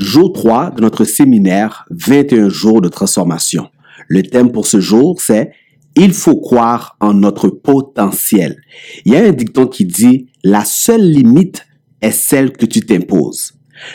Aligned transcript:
jour 0.00 0.32
3 0.32 0.72
de 0.72 0.80
notre 0.80 1.04
séminaire 1.04 1.84
21 1.90 2.48
jours 2.48 2.80
de 2.80 2.88
transformation. 2.88 3.68
Le 4.08 4.22
thème 4.22 4.50
pour 4.50 4.66
ce 4.66 4.80
jour, 4.80 5.20
c'est 5.20 5.52
Il 5.96 6.12
faut 6.12 6.40
croire 6.40 6.96
en 7.00 7.14
notre 7.14 7.48
potentiel. 7.48 8.56
Il 9.04 9.12
y 9.12 9.16
a 9.16 9.24
un 9.24 9.32
dicton 9.32 9.66
qui 9.66 9.84
dit 9.84 10.28
La 10.42 10.64
seule 10.64 11.08
limite 11.08 11.66
est 12.00 12.12
celle 12.12 12.52
que 12.52 12.66
tu 12.66 12.80
t'imposes. 12.80 13.52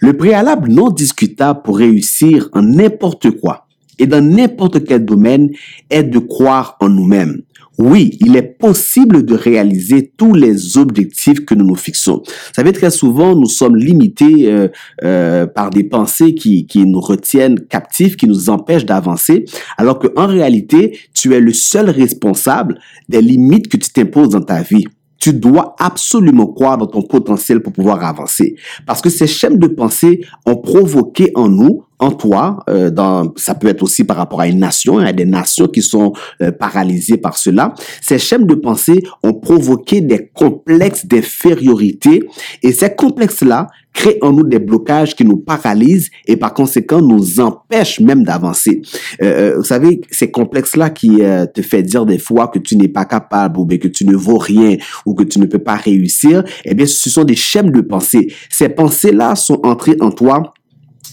Le 0.00 0.16
préalable 0.16 0.70
non 0.70 0.88
discutable 0.88 1.62
pour 1.62 1.78
réussir 1.78 2.48
en 2.52 2.62
n'importe 2.62 3.30
quoi 3.30 3.66
et 3.98 4.06
dans 4.06 4.24
n'importe 4.24 4.84
quel 4.84 5.04
domaine 5.04 5.50
est 5.90 6.04
de 6.04 6.18
croire 6.18 6.76
en 6.80 6.88
nous-mêmes. 6.88 7.42
Oui, 7.78 8.16
il 8.20 8.36
est 8.36 8.58
possible 8.58 9.24
de 9.24 9.34
réaliser 9.34 10.12
tous 10.16 10.34
les 10.34 10.76
objectifs 10.76 11.44
que 11.44 11.54
nous 11.54 11.64
nous 11.64 11.76
fixons. 11.76 12.22
Vous 12.26 12.52
savez, 12.54 12.72
très 12.72 12.90
souvent, 12.90 13.36
nous 13.36 13.46
sommes 13.46 13.76
limités 13.76 14.50
euh, 14.50 14.68
euh, 15.04 15.46
par 15.46 15.70
des 15.70 15.84
pensées 15.84 16.34
qui, 16.34 16.66
qui 16.66 16.84
nous 16.84 17.00
retiennent 17.00 17.60
captifs, 17.66 18.16
qui 18.16 18.26
nous 18.26 18.50
empêchent 18.50 18.84
d'avancer, 18.84 19.44
alors 19.76 20.00
qu'en 20.00 20.26
réalité, 20.26 20.98
tu 21.14 21.34
es 21.34 21.40
le 21.40 21.52
seul 21.52 21.88
responsable 21.88 22.80
des 23.08 23.22
limites 23.22 23.68
que 23.68 23.76
tu 23.76 23.90
t'imposes 23.90 24.30
dans 24.30 24.42
ta 24.42 24.62
vie 24.62 24.84
tu 25.20 25.32
dois 25.32 25.74
absolument 25.78 26.46
croire 26.46 26.78
dans 26.78 26.86
ton 26.86 27.02
potentiel 27.02 27.60
pour 27.60 27.72
pouvoir 27.72 28.04
avancer. 28.04 28.54
Parce 28.86 29.00
que 29.00 29.10
ces 29.10 29.26
chaînes 29.26 29.58
de 29.58 29.66
pensée 29.66 30.24
ont 30.46 30.56
provoqué 30.56 31.32
en 31.34 31.48
nous, 31.48 31.82
en 31.98 32.12
toi, 32.12 32.60
euh, 32.70 32.90
dans, 32.90 33.32
ça 33.36 33.54
peut 33.54 33.68
être 33.68 33.82
aussi 33.82 34.04
par 34.04 34.16
rapport 34.16 34.40
à 34.40 34.46
une 34.46 34.60
nation, 34.60 35.00
y 35.00 35.04
a 35.04 35.12
des 35.12 35.24
nations 35.24 35.66
qui 35.66 35.82
sont 35.82 36.12
euh, 36.42 36.52
paralysées 36.52 37.16
par 37.16 37.36
cela. 37.36 37.74
Ces 38.00 38.18
chaînes 38.18 38.46
de 38.46 38.54
pensée 38.54 39.02
ont 39.22 39.34
provoqué 39.34 40.00
des 40.00 40.28
complexes 40.32 41.06
d'infériorité 41.06 42.22
et 42.62 42.72
ces 42.72 42.94
complexes-là 42.94 43.66
créent 43.92 44.18
en 44.22 44.32
nous 44.32 44.46
des 44.46 44.60
blocages 44.60 45.16
qui 45.16 45.24
nous 45.24 45.38
paralysent 45.38 46.10
et 46.26 46.36
par 46.36 46.54
conséquent 46.54 47.00
nous 47.00 47.40
empêchent 47.40 47.98
même 47.98 48.22
d'avancer. 48.22 48.80
Euh, 49.20 49.54
vous 49.56 49.64
savez, 49.64 50.00
ces 50.10 50.30
complexes-là 50.30 50.90
qui 50.90 51.18
te 51.52 51.62
fait 51.62 51.82
dire 51.82 52.06
des 52.06 52.18
fois 52.18 52.46
que 52.46 52.60
tu 52.60 52.76
n'es 52.76 52.86
pas 52.86 53.06
capable 53.06 53.58
ou 53.58 53.64
bien 53.64 53.78
que 53.78 53.88
tu 53.88 54.06
ne 54.06 54.14
vaux 54.14 54.38
rien 54.38 54.76
ou 55.04 55.14
que 55.14 55.24
tu 55.24 55.40
ne 55.40 55.46
peux 55.46 55.58
pas 55.58 55.74
réussir, 55.74 56.44
eh 56.64 56.74
bien, 56.74 56.86
ce 56.86 57.10
sont 57.10 57.24
des 57.24 57.34
chaînes 57.34 57.72
de 57.72 57.80
pensée. 57.80 58.32
Ces 58.50 58.68
pensées-là 58.68 59.34
sont 59.34 59.60
entrées 59.64 59.96
en 60.00 60.12
toi 60.12 60.52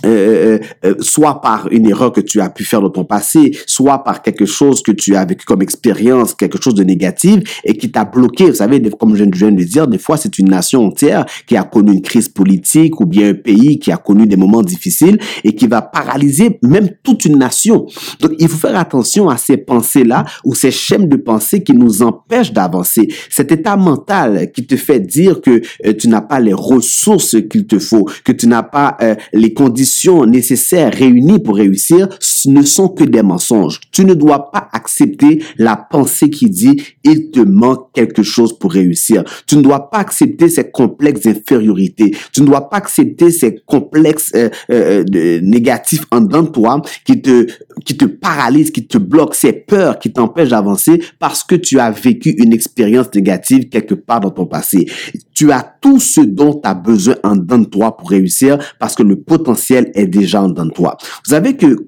euh, 0.05 0.09
euh, 0.15 0.59
euh, 0.85 0.95
soit 0.99 1.41
par 1.41 1.67
une 1.71 1.89
erreur 1.89 2.11
que 2.11 2.21
tu 2.21 2.39
as 2.39 2.49
pu 2.49 2.63
faire 2.63 2.81
dans 2.81 2.89
ton 2.89 3.05
passé, 3.05 3.57
soit 3.65 4.03
par 4.03 4.21
quelque 4.21 4.45
chose 4.45 4.83
que 4.83 4.91
tu 4.91 5.15
as 5.15 5.25
vécu 5.25 5.45
comme 5.45 5.61
expérience, 5.61 6.35
quelque 6.35 6.61
chose 6.61 6.75
de 6.75 6.83
négatif 6.83 7.61
et 7.63 7.75
qui 7.75 7.91
t'a 7.91 8.05
bloqué. 8.05 8.45
Vous 8.45 8.55
savez, 8.55 8.81
comme 8.99 9.15
je 9.15 9.23
viens 9.23 9.51
de 9.51 9.57
le 9.57 9.65
dire, 9.65 9.87
des 9.87 9.97
fois 9.97 10.17
c'est 10.17 10.37
une 10.37 10.49
nation 10.49 10.85
entière 10.85 11.25
qui 11.47 11.57
a 11.57 11.63
connu 11.63 11.93
une 11.93 12.01
crise 12.01 12.29
politique 12.29 12.99
ou 12.99 13.05
bien 13.05 13.29
un 13.29 13.33
pays 13.33 13.79
qui 13.79 13.91
a 13.91 13.97
connu 13.97 14.27
des 14.27 14.35
moments 14.35 14.61
difficiles 14.61 15.17
et 15.43 15.55
qui 15.55 15.65
va 15.65 15.81
paralyser 15.81 16.59
même 16.61 16.89
toute 17.01 17.25
une 17.25 17.37
nation. 17.37 17.87
Donc 18.19 18.33
il 18.37 18.47
faut 18.47 18.57
faire 18.57 18.77
attention 18.77 19.29
à 19.29 19.37
ces 19.37 19.57
pensées-là 19.57 20.25
ou 20.43 20.53
ces 20.53 20.71
schèmes 20.71 21.07
de 21.07 21.17
pensée 21.17 21.63
qui 21.63 21.73
nous 21.73 22.03
empêchent 22.03 22.53
d'avancer. 22.53 23.07
Cet 23.29 23.51
état 23.51 23.75
mental 23.75 24.51
qui 24.51 24.67
te 24.67 24.75
fait 24.75 24.99
dire 24.99 25.41
que 25.41 25.61
tu 25.93 26.07
n'as 26.09 26.21
pas 26.21 26.39
les 26.39 26.53
ressources 26.53 27.37
qu'il 27.49 27.65
te 27.65 27.79
faut, 27.79 28.07
que 28.23 28.31
tu 28.31 28.47
n'as 28.47 28.63
pas 28.63 28.97
les 29.33 29.53
conditions 29.53 29.94
nécessaires 30.25 30.93
réunies 30.93 31.39
pour 31.39 31.55
réussir 31.55 32.07
ne 32.47 32.61
sont 32.61 32.89
que 32.89 33.03
des 33.03 33.21
mensonges. 33.21 33.79
Tu 33.91 34.05
ne 34.05 34.13
dois 34.13 34.51
pas 34.51 34.67
accepter 34.73 35.43
la 35.57 35.75
pensée 35.75 36.29
qui 36.29 36.49
dit 36.49 36.81
il 37.03 37.31
te 37.31 37.39
manque 37.39 37.91
quelque 37.93 38.23
chose 38.23 38.57
pour 38.57 38.71
réussir. 38.71 39.23
Tu 39.47 39.57
ne 39.57 39.61
dois 39.61 39.89
pas 39.89 39.99
accepter 39.99 40.49
ces 40.49 40.69
complexes 40.69 41.21
d'infériorité. 41.21 42.15
Tu 42.31 42.41
ne 42.41 42.47
dois 42.47 42.69
pas 42.69 42.77
accepter 42.77 43.31
ces 43.31 43.55
complexes 43.65 44.31
euh, 44.35 44.49
euh, 44.71 45.03
négatifs 45.41 46.05
en 46.11 46.21
dedans 46.21 46.43
de 46.43 46.49
toi 46.49 46.81
qui 47.05 47.21
te 47.21 47.47
qui 47.85 47.97
te 47.97 48.05
paralysent, 48.05 48.71
qui 48.71 48.87
te 48.87 48.97
bloquent, 48.97 49.33
ces 49.33 49.53
peurs 49.53 49.99
qui 49.99 50.11
t'empêchent 50.11 50.49
d'avancer 50.49 51.01
parce 51.19 51.43
que 51.43 51.55
tu 51.55 51.79
as 51.79 51.91
vécu 51.91 52.29
une 52.29 52.53
expérience 52.53 53.07
négative 53.13 53.69
quelque 53.69 53.95
part 53.95 54.19
dans 54.19 54.31
ton 54.31 54.45
passé. 54.45 54.87
Tu 55.33 55.51
as 55.51 55.61
tout 55.81 55.99
ce 55.99 56.21
dont 56.21 56.53
tu 56.53 56.67
as 56.67 56.73
besoin 56.73 57.15
en 57.23 57.35
dedans 57.35 57.59
de 57.59 57.65
toi 57.65 57.97
pour 57.97 58.09
réussir 58.09 58.57
parce 58.79 58.95
que 58.95 59.03
le 59.03 59.17
potentiel 59.17 59.91
est 59.93 60.07
déjà 60.07 60.41
en 60.43 60.49
dedans 60.49 60.65
de 60.65 60.71
toi. 60.71 60.97
Vous 61.25 61.31
savez 61.31 61.55
que 61.55 61.87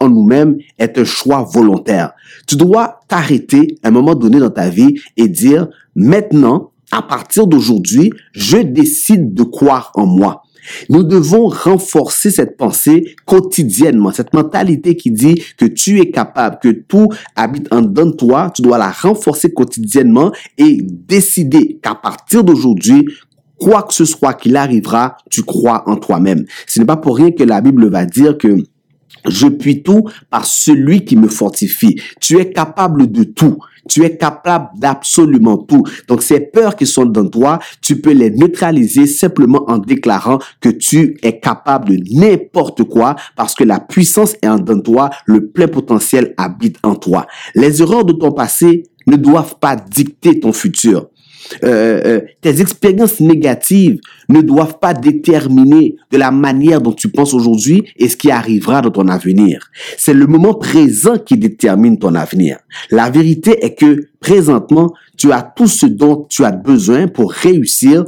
en 0.00 0.08
nous-mêmes 0.08 0.56
est 0.78 0.98
un 0.98 1.04
choix 1.04 1.42
volontaire. 1.42 2.12
Tu 2.46 2.56
dois 2.56 3.00
t'arrêter 3.08 3.78
à 3.82 3.88
un 3.88 3.90
moment 3.90 4.14
donné 4.14 4.38
dans 4.38 4.50
ta 4.50 4.68
vie 4.68 5.00
et 5.16 5.28
dire, 5.28 5.68
maintenant, 5.94 6.70
à 6.92 7.02
partir 7.02 7.46
d'aujourd'hui, 7.46 8.12
je 8.32 8.58
décide 8.58 9.34
de 9.34 9.42
croire 9.42 9.92
en 9.94 10.06
moi. 10.06 10.42
Nous 10.88 11.02
devons 11.02 11.46
renforcer 11.46 12.30
cette 12.30 12.56
pensée 12.56 13.14
quotidiennement, 13.24 14.12
cette 14.12 14.34
mentalité 14.34 14.96
qui 14.96 15.10
dit 15.10 15.42
que 15.56 15.64
tu 15.64 16.00
es 16.00 16.10
capable, 16.10 16.58
que 16.60 16.70
tout 16.70 17.08
habite 17.34 17.72
en 17.72 18.10
toi, 18.10 18.50
tu 18.54 18.62
dois 18.62 18.78
la 18.78 18.90
renforcer 18.90 19.52
quotidiennement 19.52 20.32
et 20.58 20.78
décider 20.82 21.78
qu'à 21.82 21.94
partir 21.94 22.44
d'aujourd'hui, 22.44 23.06
quoi 23.58 23.82
que 23.82 23.94
ce 23.94 24.04
soit 24.04 24.34
qu'il 24.34 24.56
arrivera, 24.56 25.16
tu 25.30 25.42
crois 25.42 25.84
en 25.86 25.96
toi-même. 25.96 26.44
Ce 26.66 26.78
n'est 26.78 26.84
pas 26.84 26.96
pour 26.96 27.16
rien 27.16 27.30
que 27.30 27.44
la 27.44 27.60
Bible 27.60 27.88
va 27.88 28.04
dire 28.04 28.36
que 28.36 28.62
je 29.28 29.46
puis 29.46 29.82
tout 29.82 30.04
par 30.30 30.46
celui 30.46 31.04
qui 31.04 31.16
me 31.16 31.28
fortifie. 31.28 32.00
Tu 32.20 32.38
es 32.38 32.52
capable 32.52 33.10
de 33.10 33.24
tout. 33.24 33.58
Tu 33.88 34.04
es 34.04 34.16
capable 34.16 34.68
d'absolument 34.78 35.58
tout. 35.58 35.84
Donc 36.08 36.22
ces 36.22 36.40
peurs 36.40 36.74
qui 36.74 36.86
sont 36.86 37.06
dans 37.06 37.28
toi, 37.28 37.58
tu 37.80 38.00
peux 38.00 38.12
les 38.12 38.30
neutraliser 38.30 39.06
simplement 39.06 39.64
en 39.68 39.78
déclarant 39.78 40.38
que 40.60 40.68
tu 40.68 41.16
es 41.22 41.38
capable 41.38 41.96
de 41.96 42.18
n'importe 42.18 42.84
quoi 42.84 43.14
parce 43.36 43.54
que 43.54 43.64
la 43.64 43.78
puissance 43.78 44.34
est 44.42 44.48
en 44.48 44.58
toi, 44.58 45.10
le 45.24 45.48
plein 45.48 45.68
potentiel 45.68 46.34
habite 46.36 46.78
en 46.82 46.96
toi. 46.96 47.26
Les 47.54 47.80
erreurs 47.80 48.04
de 48.04 48.12
ton 48.12 48.32
passé 48.32 48.84
ne 49.06 49.16
doivent 49.16 49.56
pas 49.60 49.76
dicter 49.76 50.40
ton 50.40 50.52
futur. 50.52 51.08
Euh, 51.64 52.00
euh, 52.04 52.20
tes 52.40 52.60
expériences 52.60 53.20
négatives 53.20 53.98
ne 54.28 54.40
doivent 54.40 54.78
pas 54.78 54.94
déterminer 54.94 55.96
de 56.10 56.18
la 56.18 56.30
manière 56.30 56.80
dont 56.80 56.92
tu 56.92 57.08
penses 57.08 57.34
aujourd'hui 57.34 57.84
et 57.96 58.08
ce 58.08 58.16
qui 58.16 58.30
arrivera 58.30 58.82
dans 58.82 58.90
ton 58.90 59.08
avenir. 59.08 59.70
C'est 59.96 60.14
le 60.14 60.26
moment 60.26 60.54
présent 60.54 61.18
qui 61.18 61.36
détermine 61.36 61.98
ton 61.98 62.14
avenir. 62.14 62.58
La 62.90 63.10
vérité 63.10 63.64
est 63.64 63.74
que 63.74 64.08
présentement, 64.20 64.92
tu 65.16 65.32
as 65.32 65.42
tout 65.42 65.68
ce 65.68 65.86
dont 65.86 66.26
tu 66.28 66.44
as 66.44 66.52
besoin 66.52 67.08
pour 67.08 67.32
réussir. 67.32 68.04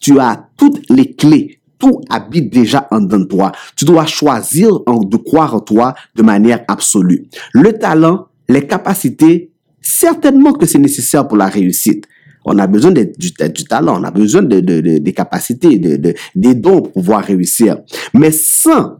Tu 0.00 0.18
as 0.18 0.48
toutes 0.56 0.82
les 0.90 1.12
clés 1.12 1.58
tout 1.82 2.00
habite 2.10 2.52
déjà 2.52 2.86
en 2.92 3.00
dedans 3.00 3.18
de 3.18 3.24
toi. 3.24 3.50
Tu 3.74 3.84
dois 3.84 4.06
choisir 4.06 4.70
de 4.86 5.16
croire 5.16 5.56
en 5.56 5.58
toi 5.58 5.94
de 6.14 6.22
manière 6.22 6.64
absolue. 6.68 7.26
Le 7.52 7.72
talent, 7.72 8.28
les 8.48 8.68
capacités, 8.68 9.50
certainement 9.80 10.52
que 10.52 10.64
c'est 10.64 10.78
nécessaire 10.78 11.26
pour 11.26 11.36
la 11.36 11.46
réussite. 11.46 12.06
On 12.44 12.58
a 12.58 12.66
besoin 12.66 12.90
du, 12.90 13.12
du, 13.16 13.64
talent, 13.64 14.00
on 14.00 14.04
a 14.04 14.10
besoin 14.10 14.42
de, 14.42 14.60
des 14.60 15.12
capacités, 15.12 15.78
de, 15.78 16.14
des 16.34 16.54
dons 16.54 16.82
pour 16.82 16.92
pouvoir 16.92 17.24
réussir. 17.24 17.78
Mais 18.14 18.30
sans 18.30 18.96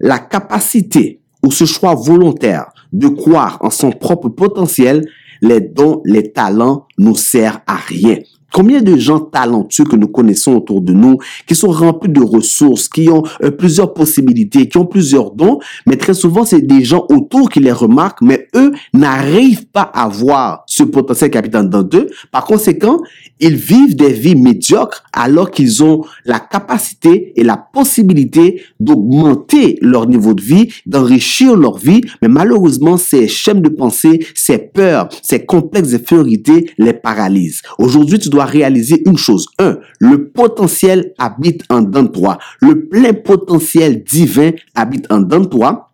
la 0.00 0.18
capacité 0.18 1.20
ou 1.42 1.50
ce 1.50 1.64
choix 1.64 1.94
volontaire 1.94 2.66
de 2.92 3.08
croire 3.08 3.58
en 3.60 3.70
son 3.70 3.90
propre 3.90 4.28
potentiel, 4.28 5.04
les 5.42 5.60
dons, 5.60 6.00
les 6.04 6.32
talents 6.32 6.86
nous 6.98 7.16
servent 7.16 7.60
à 7.66 7.76
rien. 7.76 8.18
Combien 8.54 8.80
de 8.80 8.96
gens 8.96 9.18
talentueux 9.18 9.82
que 9.82 9.96
nous 9.96 10.06
connaissons 10.06 10.52
autour 10.52 10.80
de 10.80 10.92
nous, 10.92 11.18
qui 11.44 11.56
sont 11.56 11.72
remplis 11.72 12.08
de 12.08 12.22
ressources, 12.22 12.88
qui 12.88 13.08
ont 13.10 13.24
euh, 13.42 13.50
plusieurs 13.50 13.92
possibilités, 13.92 14.68
qui 14.68 14.78
ont 14.78 14.86
plusieurs 14.86 15.32
dons, 15.32 15.58
mais 15.86 15.96
très 15.96 16.14
souvent, 16.14 16.44
c'est 16.44 16.60
des 16.60 16.84
gens 16.84 17.04
autour 17.08 17.50
qui 17.50 17.58
les 17.58 17.72
remarquent, 17.72 18.22
mais 18.22 18.46
eux 18.54 18.70
n'arrivent 18.92 19.66
pas 19.66 19.82
à 19.82 20.08
voir 20.08 20.63
ce 20.74 20.82
potentiel 20.82 21.30
capital 21.30 21.68
dans 21.70 21.88
eux. 21.94 22.08
Par 22.32 22.44
conséquent, 22.44 22.98
ils 23.38 23.54
vivent 23.54 23.94
des 23.94 24.12
vies 24.12 24.34
médiocres 24.34 25.04
alors 25.12 25.50
qu'ils 25.52 25.84
ont 25.84 26.04
la 26.24 26.40
capacité 26.40 27.32
et 27.36 27.44
la 27.44 27.56
possibilité 27.56 28.62
d'augmenter 28.80 29.78
leur 29.80 30.08
niveau 30.08 30.34
de 30.34 30.42
vie, 30.42 30.72
d'enrichir 30.86 31.56
leur 31.56 31.78
vie, 31.78 32.00
mais 32.22 32.28
malheureusement, 32.28 32.96
ces 32.96 33.28
chaînes 33.28 33.62
de 33.62 33.68
pensée, 33.68 34.26
ces 34.34 34.58
peurs, 34.58 35.08
ces 35.22 35.44
complexes 35.44 35.90
d'infériorité 35.90 36.70
les 36.78 36.92
paralysent. 36.92 37.62
Aujourd'hui, 37.78 38.18
tu 38.18 38.28
dois 38.28 38.44
réaliser 38.44 39.02
une 39.06 39.16
chose. 39.16 39.46
Un, 39.60 39.78
le 40.00 40.28
potentiel 40.28 41.12
habite 41.18 41.62
en 41.70 41.82
dedans 41.82 42.02
de 42.02 42.08
toi. 42.08 42.38
Le 42.60 42.88
plein 42.88 43.12
potentiel 43.12 44.02
divin 44.02 44.50
habite 44.74 45.06
en 45.10 45.20
dedans 45.20 45.40
de 45.40 45.46
toi. 45.46 45.90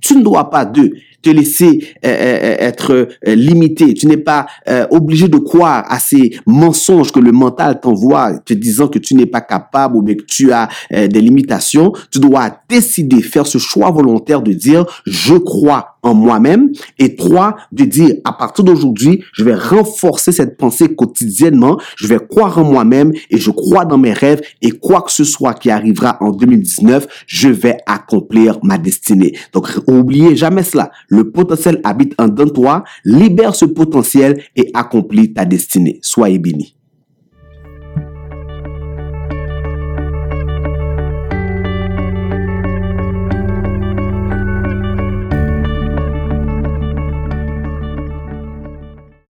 Tu 0.00 0.16
ne 0.16 0.22
dois 0.22 0.50
pas, 0.50 0.64
deux, 0.64 0.90
te 1.22 1.30
laisser 1.30 1.94
être 2.02 3.08
limité. 3.24 3.94
Tu 3.94 4.06
n'es 4.06 4.16
pas 4.16 4.46
obligé 4.90 5.28
de 5.28 5.38
croire 5.38 5.84
à 5.88 5.98
ces 5.98 6.38
mensonges 6.46 7.12
que 7.12 7.20
le 7.20 7.32
mental 7.32 7.80
t'envoie 7.80 8.38
te 8.38 8.54
disant 8.54 8.88
que 8.88 8.98
tu 8.98 9.14
n'es 9.14 9.26
pas 9.26 9.40
capable 9.40 9.96
ou 9.96 10.02
bien 10.02 10.14
que 10.14 10.24
tu 10.24 10.52
as 10.52 10.68
des 10.90 11.20
limitations. 11.20 11.92
Tu 12.10 12.18
dois 12.18 12.50
décider, 12.68 13.22
faire 13.22 13.46
ce 13.46 13.58
choix 13.58 13.90
volontaire 13.90 14.42
de 14.42 14.52
dire 14.52 14.84
je 15.06 15.34
crois 15.34 15.91
en 16.02 16.14
moi-même. 16.14 16.72
Et 16.98 17.16
trois, 17.16 17.56
de 17.72 17.84
dire 17.84 18.14
à 18.24 18.32
partir 18.32 18.64
d'aujourd'hui, 18.64 19.22
je 19.32 19.44
vais 19.44 19.54
renforcer 19.54 20.32
cette 20.32 20.56
pensée 20.56 20.94
quotidiennement. 20.94 21.78
Je 21.96 22.06
vais 22.06 22.18
croire 22.18 22.58
en 22.58 22.64
moi-même 22.64 23.12
et 23.30 23.38
je 23.38 23.50
crois 23.50 23.84
dans 23.84 23.98
mes 23.98 24.12
rêves 24.12 24.40
et 24.60 24.70
quoi 24.70 25.02
que 25.02 25.12
ce 25.12 25.24
soit 25.24 25.54
qui 25.54 25.70
arrivera 25.70 26.16
en 26.20 26.30
2019, 26.30 27.06
je 27.26 27.48
vais 27.48 27.78
accomplir 27.86 28.58
ma 28.62 28.78
destinée. 28.78 29.36
Donc, 29.52 29.68
oubliez 29.86 30.36
jamais 30.36 30.62
cela. 30.62 30.90
Le 31.08 31.30
potentiel 31.30 31.80
habite 31.84 32.14
en 32.18 32.28
toi. 32.28 32.84
Libère 33.04 33.54
ce 33.54 33.64
potentiel 33.64 34.42
et 34.56 34.70
accomplis 34.74 35.32
ta 35.32 35.44
destinée. 35.44 35.98
Soyez 36.02 36.38
bénis. 36.38 36.76